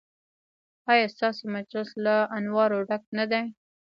[0.91, 3.43] ایا ستاسو مجلس له انوارو ډک نه دی؟